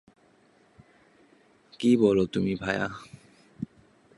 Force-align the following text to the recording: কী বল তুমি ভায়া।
কী 1.79 1.91
বল 1.97 2.17
তুমি 2.25 2.53
ভায়া। 2.55 2.87